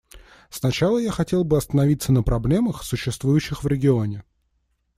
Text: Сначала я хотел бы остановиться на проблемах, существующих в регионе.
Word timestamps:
Сначала 0.49 0.97
я 0.97 1.11
хотел 1.11 1.43
бы 1.43 1.59
остановиться 1.59 2.11
на 2.11 2.23
проблемах, 2.23 2.81
существующих 2.81 3.63
в 3.63 3.67
регионе. 3.67 4.23